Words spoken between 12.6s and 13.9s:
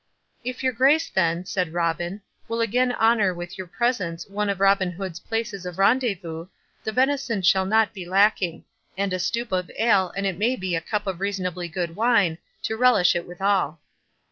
to relish it withal."